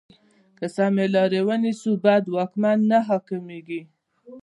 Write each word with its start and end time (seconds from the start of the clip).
که 0.57 0.65
سمې 0.75 1.05
لارې 1.15 1.41
ونیسو، 1.47 1.91
بد 2.03 2.23
واکمن 2.35 2.77
نه 2.91 2.99
حاکمېږي. 3.07 3.81